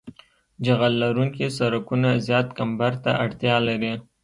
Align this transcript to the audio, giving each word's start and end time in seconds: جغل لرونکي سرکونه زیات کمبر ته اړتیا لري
جغل 0.65 0.93
لرونکي 1.01 1.45
سرکونه 1.57 2.09
زیات 2.27 2.47
کمبر 2.57 2.91
ته 3.03 3.11
اړتیا 3.23 3.55
لري 3.67 3.93